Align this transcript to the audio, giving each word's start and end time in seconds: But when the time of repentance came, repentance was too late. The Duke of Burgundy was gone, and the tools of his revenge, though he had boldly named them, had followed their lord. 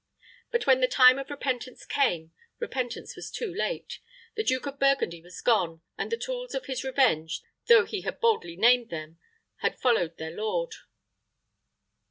But 0.49 0.65
when 0.65 0.81
the 0.81 0.87
time 0.87 1.19
of 1.19 1.29
repentance 1.29 1.85
came, 1.85 2.33
repentance 2.57 3.15
was 3.15 3.29
too 3.29 3.53
late. 3.53 3.99
The 4.35 4.43
Duke 4.43 4.65
of 4.65 4.79
Burgundy 4.79 5.21
was 5.21 5.39
gone, 5.41 5.81
and 5.95 6.11
the 6.11 6.17
tools 6.17 6.55
of 6.55 6.65
his 6.65 6.83
revenge, 6.83 7.43
though 7.67 7.85
he 7.85 8.01
had 8.01 8.19
boldly 8.19 8.55
named 8.55 8.89
them, 8.89 9.19
had 9.57 9.77
followed 9.79 10.17
their 10.17 10.31
lord. 10.35 10.73